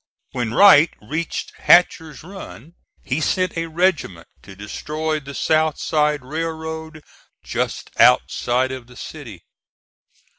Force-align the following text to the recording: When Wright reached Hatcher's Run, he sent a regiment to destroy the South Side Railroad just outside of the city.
When 0.31 0.55
Wright 0.55 0.89
reached 0.99 1.53
Hatcher's 1.57 2.23
Run, 2.23 2.73
he 3.03 3.21
sent 3.21 3.55
a 3.55 3.67
regiment 3.67 4.27
to 4.41 4.55
destroy 4.55 5.19
the 5.19 5.35
South 5.35 5.77
Side 5.77 6.23
Railroad 6.25 7.03
just 7.43 7.91
outside 7.99 8.71
of 8.71 8.87
the 8.87 8.95
city. 8.97 9.43